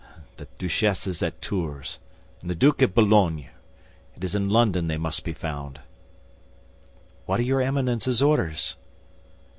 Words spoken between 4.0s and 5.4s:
It is in London they must be